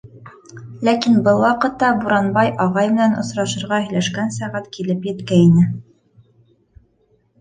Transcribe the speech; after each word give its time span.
Ләкин 0.87 1.17
был 1.27 1.41
ваҡытта 1.43 1.89
Буранбай 1.99 2.49
ағай 2.65 2.89
менән 2.95 3.13
осрашырға 3.25 3.81
һөйләшкән 3.87 4.35
сәғәт 4.39 4.73
килеп 4.79 5.07
еткәйне. 5.13 5.67